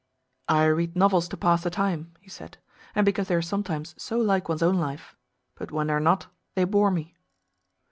[0.47, 2.57] "I read novels to pass the time," he said,
[2.95, 5.15] "and because they are sometimes so like one's own life.
[5.53, 7.15] But when they are not, they bore me."